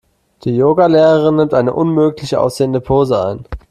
[0.45, 3.45] Die Yoga-Lehrerin nimmt eine unmöglich aussehende Pose ein.